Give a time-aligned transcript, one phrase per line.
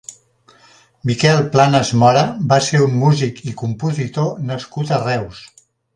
[1.09, 5.45] Miquel Planàs Mora va ser un músic i compositor nascut a Reus.